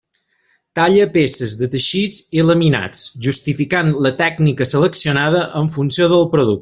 [0.79, 6.59] Talla peces de teixits i laminats, justificant la tècnica seleccionada en funció del producte.